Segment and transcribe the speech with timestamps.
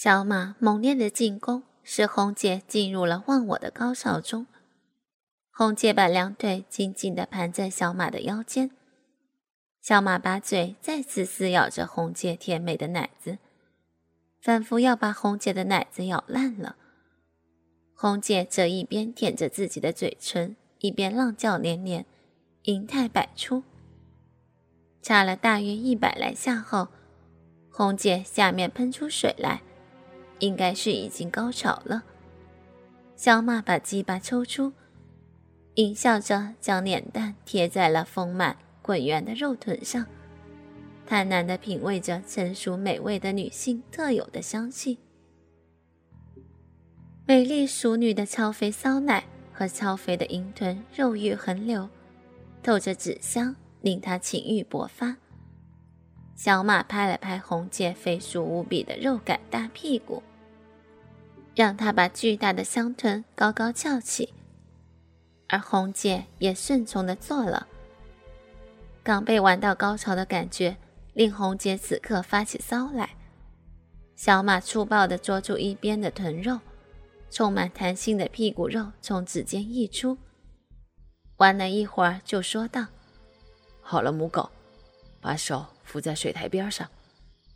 [0.00, 4.46] 小马猛烈的进攻使红姐进入了忘我的高潮中。
[5.50, 8.70] 红姐把两腿紧紧地盘在小马的腰间，
[9.80, 13.38] 小马把嘴再次撕咬着红姐甜美的奶子，
[14.40, 16.76] 仿佛要把红姐的奶子咬烂了。
[17.92, 22.06] 红姐则一边舔着自己的嘴唇，一边浪叫连连，
[22.62, 23.64] 淫态百出。
[25.02, 26.86] 插了大约一百来下后，
[27.68, 29.62] 红姐下面喷出水来。
[30.38, 32.02] 应该是已经高潮了。
[33.16, 34.72] 小马把鸡巴抽出，
[35.74, 40.06] 淫笑着将脸蛋贴在了丰满滚圆的肉臀上，
[41.04, 44.98] 贪婪地品味着成熟美味的女性特有的香气。
[47.26, 51.88] 美丽淑女的超肥骚奶和超肥的阴臀肉欲横流，
[52.62, 55.16] 透着脂香，令他情欲勃发。
[56.34, 60.22] 小马拍了拍红姐肥硕无比的肉感大屁股。
[61.58, 64.32] 让他把巨大的香臀高高翘起，
[65.48, 67.66] 而红姐也顺从的做了。
[69.02, 70.76] 刚被玩到高潮的感觉，
[71.14, 73.16] 令红姐此刻发起骚来。
[74.14, 76.60] 小马粗暴的捉住一边的臀肉，
[77.28, 80.16] 充满弹性的屁股肉从指尖溢出。
[81.38, 82.86] 玩了一会儿，就说道
[83.82, 84.48] ：“好了，母狗，
[85.20, 86.88] 把手扶在水台边上，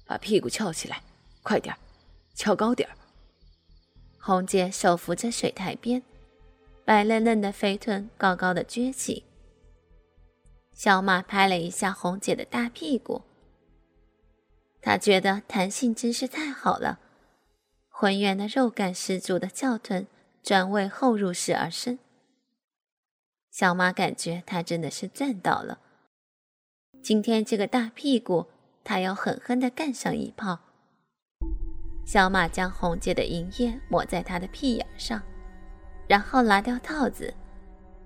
[0.04, 1.00] 把屁股翘起来，
[1.44, 1.78] 快点儿，
[2.34, 2.96] 翘高点儿。”
[4.24, 6.00] 红姐手扶着水台边，
[6.84, 9.24] 白嫩嫩的肥臀高高的撅起。
[10.72, 13.22] 小马拍了一下红姐的大屁股，
[14.80, 17.00] 他觉得弹性真是太好了，
[17.88, 20.06] 浑圆的肉感十足的翘臀
[20.40, 21.98] 专为后入式而生。
[23.50, 25.80] 小马感觉他真的是赚到了，
[27.02, 28.46] 今天这个大屁股，
[28.84, 30.60] 他要狠狠的干上一炮。
[32.04, 35.22] 小马将红姐的银液抹在她的屁眼上，
[36.06, 37.32] 然后拿掉套子，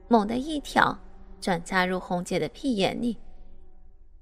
[0.08, 0.96] 猛地一挑，
[1.40, 3.18] 转插入红姐的屁眼里，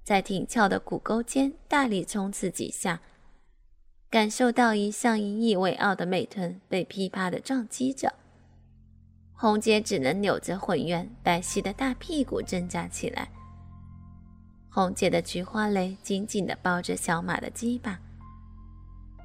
[0.02, 3.00] 在挺翘的骨沟间大力冲刺几下，
[4.08, 8.14] 感受到一向引以为傲的美臀被噼啪的撞击着，
[9.34, 13.28] 红姐只能扭着浑圆白皙的大屁股挣扎起来。
[14.70, 18.00] 红姐的菊花蕾紧紧地包着小马的鸡巴。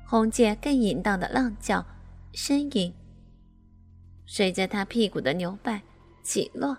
[0.10, 1.86] 红姐更淫荡的浪叫、
[2.34, 2.92] 呻吟，
[4.26, 5.84] 随着她屁股的扭摆
[6.24, 6.76] 起落，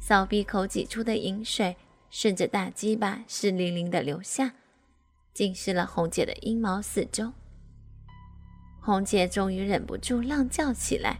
[0.00, 1.74] 骚逼口挤出的淫水
[2.10, 4.54] 顺着大鸡巴湿淋淋的流下，
[5.34, 7.32] 浸湿了红姐的阴毛四周。
[8.80, 11.18] 红姐终于忍不住浪叫起来，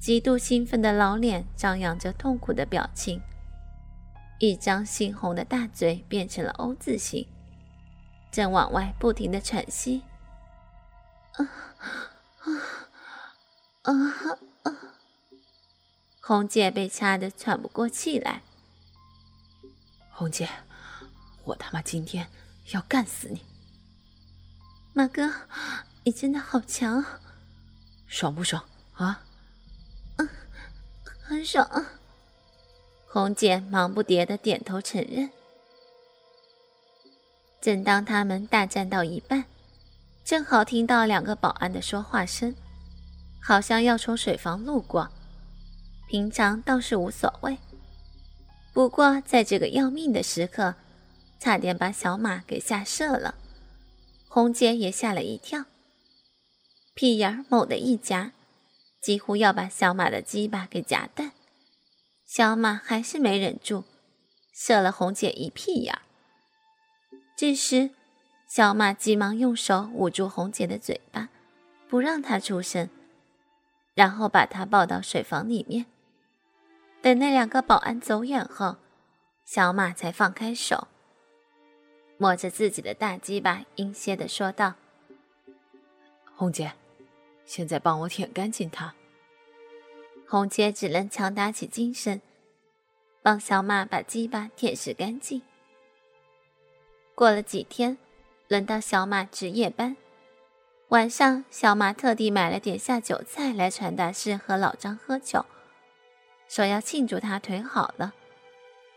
[0.00, 3.22] 极度兴奋的老脸张扬着痛苦的表情，
[4.40, 7.24] 一张猩红的大嘴变成了 O 字形。
[8.30, 10.04] 正往外不停的喘息，
[11.32, 11.44] 啊
[12.38, 12.52] 啊
[13.82, 13.92] 啊
[14.62, 14.76] 啊！
[16.20, 18.42] 红姐被掐得喘不过气来。
[20.12, 20.48] 红姐，
[21.44, 22.28] 我他妈今天
[22.72, 23.44] 要干死你！
[24.92, 25.32] 马哥，
[26.04, 27.04] 你真的好强，
[28.06, 28.64] 爽不爽
[28.94, 29.24] 啊？
[30.18, 30.28] 嗯，
[31.22, 31.86] 很爽。
[33.08, 35.32] 红姐忙不迭的点头承认。
[37.60, 39.44] 正当他们大战到一半，
[40.24, 42.54] 正好听到两个保安的说话声，
[43.42, 45.10] 好像要从水房路过。
[46.08, 47.58] 平常倒是无所谓，
[48.72, 50.74] 不过在这个要命的时刻，
[51.38, 53.34] 差点把小马给吓射了。
[54.26, 55.66] 红姐也吓了一跳，
[56.94, 58.32] 屁眼儿猛地一夹，
[59.02, 61.32] 几乎要把小马的鸡巴给夹断。
[62.26, 63.84] 小马还是没忍住，
[64.52, 66.02] 射了红姐一屁眼儿。
[67.40, 67.88] 这时，
[68.46, 71.30] 小马急忙用手捂住红姐的嘴巴，
[71.88, 72.90] 不让她出声，
[73.94, 75.86] 然后把她抱到水房里面。
[77.00, 78.76] 等那两个保安走远后，
[79.46, 80.88] 小马才放开手，
[82.18, 84.74] 摸着自己的大鸡巴，阴邪的说道
[86.36, 86.74] ：“红姐，
[87.46, 88.94] 现在帮我舔干净它。”
[90.28, 92.20] 红姐只能强打起精神，
[93.22, 95.40] 帮小马把鸡巴舔舐干净。
[97.20, 97.98] 过了几天，
[98.48, 99.94] 轮到小马值夜班。
[100.88, 105.44] 晚上，小马特地买了点下酒菜来传达室和老张喝酒，
[106.48, 108.14] 说要庆祝他腿好了。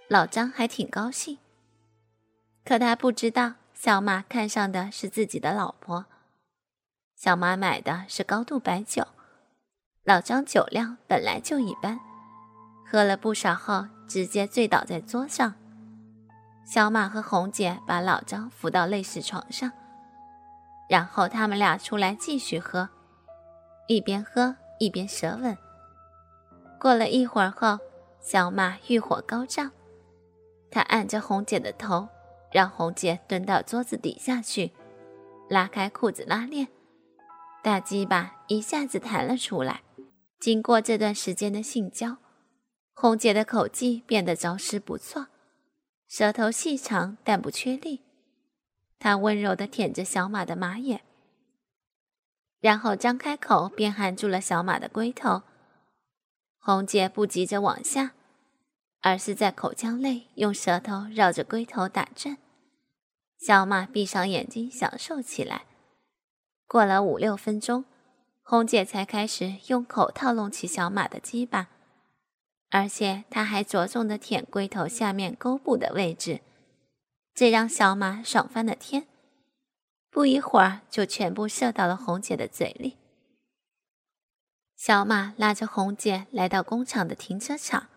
[0.08, 1.38] 老张还挺高兴，
[2.64, 6.06] 可他不知道小马看上的是自己的老婆。
[7.18, 9.06] 小马买的是高度白酒，
[10.06, 12.00] 老张酒量本来就一般，
[12.90, 15.56] 喝了不少后直接醉倒在桌上。
[16.66, 19.72] 小马和红姐把老张扶到内室床上，
[20.90, 22.90] 然后他们俩出来继续喝，
[23.88, 25.58] 一边喝一边舌吻。
[26.80, 27.78] 过了一会儿后，
[28.20, 29.72] 小马欲火高涨，
[30.72, 32.08] 他按着红姐的头，
[32.52, 34.72] 让红姐蹲到桌子底下去，
[35.50, 36.68] 拉开裤子拉链，
[37.62, 39.82] 大鸡巴一下子弹了出来。
[40.40, 42.18] 经过这段时间的性交，
[42.94, 45.28] 红姐的口技变得着实不错，
[46.16, 48.02] 舌头细长但不缺力。
[49.00, 51.02] 她温柔地舔着小马的马眼，
[52.60, 55.42] 然后张开口便含住了小马的龟头。
[56.60, 58.12] 红姐不急着往下，
[59.02, 62.38] 而是在口腔内用舌头绕着龟头打转。
[63.40, 65.66] 小马闭上眼睛享受起来。
[66.68, 67.86] 过了五六分钟。
[68.46, 71.70] 红姐才开始用口套弄起小马的鸡巴，
[72.74, 76.42] 而且他还着重的舔龟头下面沟部的位置，
[77.36, 79.06] 这让小马爽翻了天。
[80.10, 82.98] 不一会儿就全部射到了红姐的嘴里。
[84.76, 87.90] 小马拉着红姐来到工厂的停车场，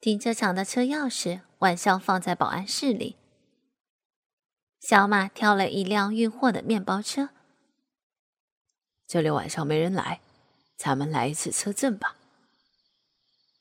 [0.00, 3.16] 停车场的车钥匙晚上放在保安室里。
[4.78, 7.30] 小马挑了一辆运货的面包车。
[9.08, 10.20] 这里晚上没人来，
[10.76, 12.16] 咱们来一次车震吧。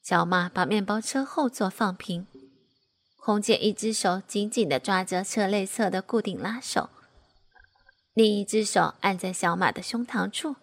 [0.03, 2.25] 小马把面包车后座放平，
[3.17, 6.89] 红姐一只手紧紧地抓着车内侧的固定拉手，
[8.13, 10.55] 另一只手按在小马的胸膛处，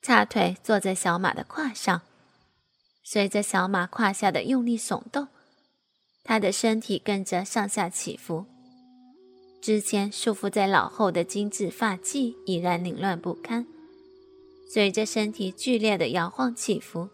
[0.00, 2.02] 叉腿坐在小马的胯上，
[3.02, 5.26] 随着小马胯下的用力耸动，
[6.22, 8.46] 他的身体跟着上下起伏。
[9.60, 13.66] 之前束缚在脑后的精致发髻已然凌乱不堪，
[14.72, 17.08] 随着身体剧烈的摇晃起伏，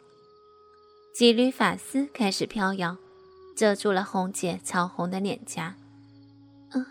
[1.15, 2.97] 几缕发丝开始飘摇，
[3.57, 5.75] 遮住了红姐潮红的脸颊。
[6.71, 6.87] 啊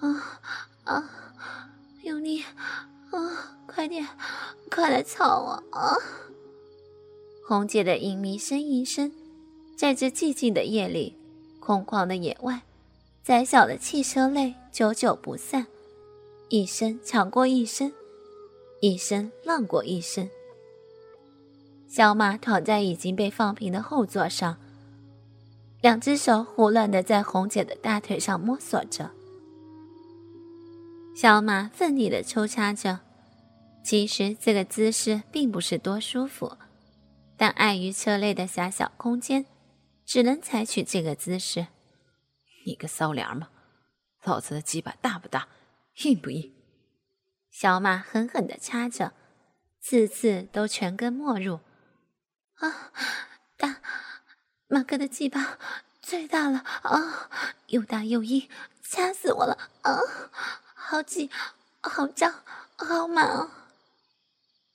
[0.00, 0.40] 啊
[0.84, 1.10] 啊！
[2.02, 2.42] 用力
[3.10, 3.58] 啊！
[3.66, 4.08] 快点，
[4.70, 5.96] 快来操我啊！
[7.46, 9.12] 红姐的淫迷呻吟声，
[9.76, 11.16] 在这寂静的夜里，
[11.60, 12.62] 空旷的野外。
[13.22, 15.66] 窄小的汽车内，久久不散，
[16.48, 17.92] 一声抢过一声，
[18.80, 20.28] 一声浪过一声。
[21.90, 24.56] 小马躺在已经被放平的后座上，
[25.80, 29.10] 两只手胡乱的在红姐的大腿上摸索着。
[31.16, 33.00] 小马奋力的抽插着，
[33.82, 36.56] 其实这个姿势并不是多舒服，
[37.36, 39.44] 但碍于车内的狭小空间，
[40.06, 41.66] 只能采取这个姿势。
[42.64, 43.48] 你个骚娘们，
[44.22, 45.48] 老子的鸡巴大不大，
[46.04, 46.52] 硬不硬？
[47.50, 49.12] 小马狠狠的插着，
[49.80, 51.58] 次次都全根没入。
[52.60, 52.92] 啊，
[53.56, 53.80] 大
[54.68, 55.58] 马哥的鸡巴
[56.00, 57.30] 最大了啊，
[57.66, 58.48] 又大又硬，
[58.82, 59.98] 掐死我了啊！
[60.74, 61.30] 好挤，
[61.80, 62.42] 好胀，
[62.76, 63.50] 好满啊！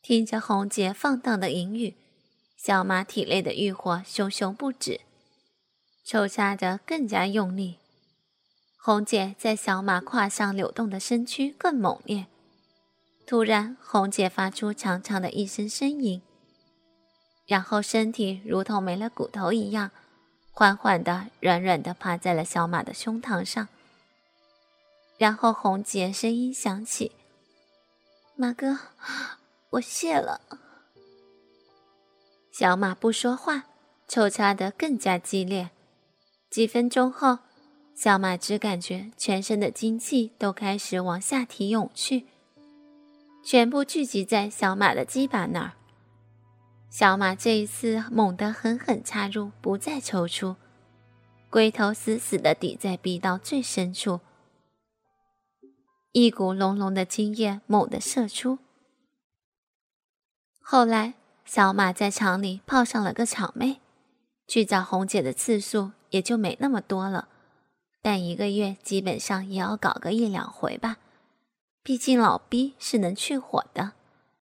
[0.01, 1.95] 听着红姐放荡的淫语，
[2.57, 5.01] 小马体内的欲火熊熊不止。
[6.03, 7.79] 抽插着更加用力，
[8.77, 12.27] 红姐在小马胯上扭动的身躯更猛烈。
[13.25, 16.21] 突然，红姐发出长长的一声呻吟，
[17.45, 19.91] 然后身体如同没了骨头一样，
[20.51, 23.67] 缓缓的、软软的趴在了小马的胸膛上。
[25.17, 27.11] 然后，红姐声音响起
[28.35, 28.77] ：“马哥，
[29.69, 30.41] 我谢了。”
[32.51, 33.65] 小马不说话，
[34.07, 35.69] 抽插得更加激烈。
[36.49, 37.39] 几分钟后，
[37.95, 42.25] 小马只感觉全身的精气都开始往下体涌去，
[43.43, 45.73] 全部聚集在小马的鸡巴那儿。
[46.89, 50.55] 小马这一次猛地狠狠插入，不再抽出，
[51.49, 54.21] 龟头死死地抵在逼道最深处，
[56.11, 58.59] 一股浓浓的精液猛地射出。
[60.61, 63.81] 后来，小马在厂里泡上了个厂妹，
[64.47, 65.91] 去找红姐的次数。
[66.11, 67.27] 也就没那么多了，
[68.01, 70.95] 但一个月基本上也要搞个一两回吧，
[71.83, 73.94] 毕竟老逼是能去火的。